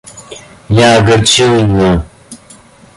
Я 0.87 0.97
огорчил 0.97 1.57
ее. 1.63 2.03